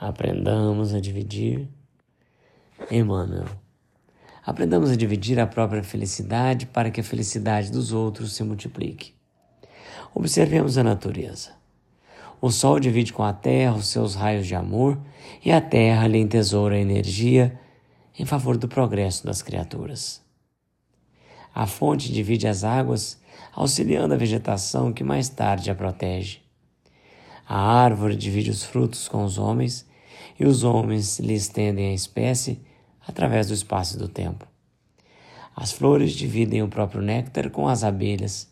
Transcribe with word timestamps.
Aprendamos 0.00 0.94
a 0.94 1.00
dividir. 1.00 1.68
Emmanuel. 2.88 3.48
Aprendamos 4.46 4.92
a 4.92 4.96
dividir 4.96 5.40
a 5.40 5.46
própria 5.46 5.82
felicidade 5.82 6.66
para 6.66 6.88
que 6.88 7.00
a 7.00 7.04
felicidade 7.04 7.72
dos 7.72 7.90
outros 7.90 8.32
se 8.32 8.44
multiplique. 8.44 9.12
Observemos 10.14 10.78
a 10.78 10.84
natureza. 10.84 11.50
O 12.40 12.48
Sol 12.52 12.78
divide 12.78 13.12
com 13.12 13.24
a 13.24 13.32
Terra 13.32 13.74
os 13.74 13.88
seus 13.88 14.14
raios 14.14 14.46
de 14.46 14.54
amor 14.54 14.96
e 15.44 15.50
a 15.50 15.60
Terra 15.60 16.06
lhe 16.06 16.18
entesoura 16.18 16.76
a 16.76 16.80
energia 16.80 17.58
em 18.16 18.24
favor 18.24 18.56
do 18.56 18.68
progresso 18.68 19.26
das 19.26 19.42
criaturas. 19.42 20.22
A 21.52 21.66
fonte 21.66 22.12
divide 22.12 22.46
as 22.46 22.62
águas, 22.62 23.20
auxiliando 23.52 24.14
a 24.14 24.16
vegetação 24.16 24.92
que 24.92 25.02
mais 25.02 25.28
tarde 25.28 25.72
a 25.72 25.74
protege. 25.74 26.38
A 27.48 27.58
árvore 27.60 28.14
divide 28.14 28.50
os 28.50 28.62
frutos 28.62 29.08
com 29.08 29.24
os 29.24 29.38
homens 29.38 29.87
e 30.38 30.46
os 30.46 30.64
homens 30.64 31.18
lhe 31.18 31.34
estendem 31.34 31.90
a 31.90 31.94
espécie 31.94 32.60
através 33.06 33.48
do 33.48 33.54
espaço 33.54 33.96
e 33.96 33.98
do 33.98 34.08
tempo. 34.08 34.46
As 35.54 35.72
flores 35.72 36.12
dividem 36.12 36.62
o 36.62 36.68
próprio 36.68 37.02
néctar 37.02 37.50
com 37.50 37.66
as 37.66 37.82
abelhas, 37.82 38.48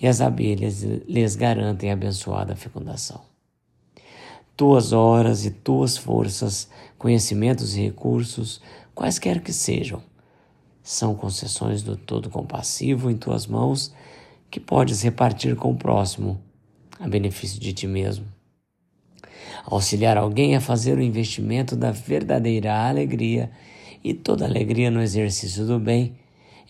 e 0.00 0.06
as 0.06 0.20
abelhas 0.20 0.82
lhes 0.82 1.36
garantem 1.36 1.90
a 1.90 1.94
abençoada 1.94 2.56
fecundação. 2.56 3.20
Tuas 4.56 4.92
horas 4.92 5.46
e 5.46 5.50
tuas 5.50 5.96
forças, 5.96 6.68
conhecimentos 6.98 7.76
e 7.76 7.82
recursos, 7.82 8.60
quaisquer 8.94 9.40
que 9.40 9.52
sejam, 9.52 10.02
são 10.82 11.14
concessões 11.14 11.82
do 11.82 11.96
Todo 11.96 12.28
Compassivo 12.28 13.10
em 13.10 13.16
tuas 13.16 13.46
mãos 13.46 13.94
que 14.50 14.60
podes 14.60 15.00
repartir 15.00 15.56
com 15.56 15.70
o 15.70 15.76
próximo, 15.76 16.38
a 17.00 17.08
benefício 17.08 17.58
de 17.58 17.72
ti 17.72 17.86
mesmo. 17.86 18.26
Auxiliar 19.64 20.16
alguém 20.16 20.56
a 20.56 20.60
fazer 20.60 20.98
o 20.98 21.02
investimento 21.02 21.76
da 21.76 21.92
verdadeira 21.92 22.88
alegria 22.88 23.50
e 24.02 24.12
toda 24.12 24.44
alegria 24.44 24.90
no 24.90 25.00
exercício 25.00 25.64
do 25.64 25.78
bem 25.78 26.14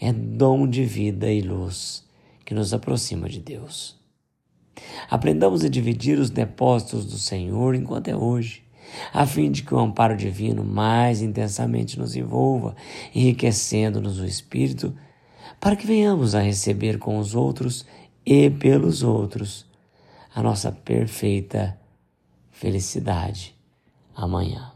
é 0.01 0.12
dom 0.12 0.69
de 0.69 0.85
vida 0.85 1.31
e 1.31 1.41
luz 1.41 2.05
que 2.45 2.55
nos 2.55 2.75
aproxima 2.75 3.29
de 3.29 3.41
Deus. 3.41 3.97
Aprendamos 5.11 5.65
a 5.65 5.69
dividir 5.69 6.19
os 6.19 6.31
depósitos 6.31 7.07
do 7.07 7.19
Senhor 7.19 7.75
enquanto 7.75 8.09
é 8.09 8.17
hoje, 8.17 8.63
a 9.13 9.27
fim 9.27 9.51
de 9.51 9.63
que 9.63 9.75
o 9.75 9.79
amparo 9.79 10.17
divino 10.17 10.65
mais 10.65 11.23
intensamente 11.23 11.98
nos 11.98 12.15
envolva, 12.17 12.75
enriquecendo-nos 13.15 14.19
o 14.19 14.27
espírito, 14.27 14.95
para 15.61 15.77
que 15.77 15.87
venhamos 15.87 16.35
a 16.35 16.41
receber 16.41 16.98
com 16.98 17.19
os 17.19 17.35
outros 17.35 17.87
e 18.25 18.51
pelos 18.51 19.03
outros 19.03 19.67
a 20.35 20.43
nossa 20.43 20.73
perfeita 20.73 21.79
felicidade 22.63 23.57
amanhã. 24.15 24.72